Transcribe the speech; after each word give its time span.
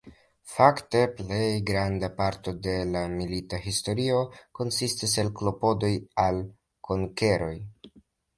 Fakte 0.51 1.01
plej 1.17 1.49
granda 1.67 2.09
parto 2.21 2.53
de 2.67 2.73
la 2.93 3.03
Milita 3.17 3.59
historio 3.67 4.23
konsistas 4.61 5.15
el 5.25 5.31
klopodoj 5.43 5.93
al 6.25 6.41
konkeroj. 6.91 7.53